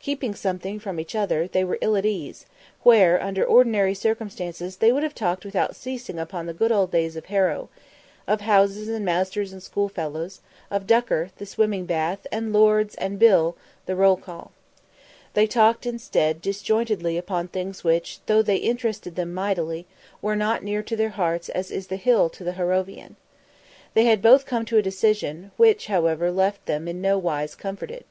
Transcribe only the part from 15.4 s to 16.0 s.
talked,